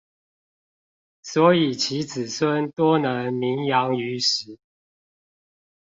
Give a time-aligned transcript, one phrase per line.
[1.21, 4.57] 所以其子孫多能名揚於時